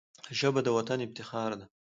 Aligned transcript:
ژبه 0.39 0.61
د 0.63 0.67
وطن 0.77 0.99
افتخار 1.07 1.51
ده 1.59 1.65